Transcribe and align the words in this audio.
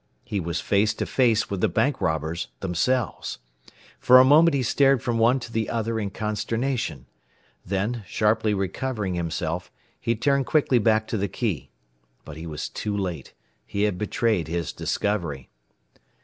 He 0.25 0.39
was 0.39 0.59
face 0.59 0.95
to 0.95 1.05
face 1.05 1.51
with 1.51 1.61
the 1.61 1.69
bank 1.69 2.01
robbers 2.01 2.47
themselves! 2.61 3.37
For 3.99 4.17
a 4.17 4.23
moment 4.25 4.55
he 4.55 4.63
stared 4.63 4.99
from 5.03 5.19
one 5.19 5.39
to 5.41 5.51
the 5.53 5.69
other 5.69 5.99
in 5.99 6.09
consternation. 6.09 7.05
Then, 7.63 8.03
sharply 8.07 8.55
recovering 8.55 9.13
himself, 9.13 9.71
he 9.99 10.15
turned 10.15 10.47
quickly 10.47 10.79
back 10.79 11.05
to 11.09 11.17
the 11.17 11.27
key. 11.27 11.69
But 12.25 12.35
he 12.35 12.47
was 12.47 12.67
too 12.67 12.97
late. 12.97 13.33
He 13.63 13.83
had 13.83 13.99
betrayed 13.99 14.47
his 14.47 14.73
discovery. 14.73 15.51